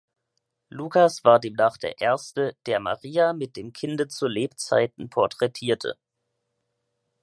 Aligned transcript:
Lukas 0.71 1.23
war 1.23 1.39
demnach 1.39 1.77
der 1.77 1.99
Erste, 2.01 2.57
der 2.65 2.79
Maria 2.79 3.33
mit 3.33 3.55
dem 3.55 3.71
Kinde 3.71 4.07
zu 4.07 4.25
Lebzeiten 4.25 5.11
porträtierte. 5.11 5.95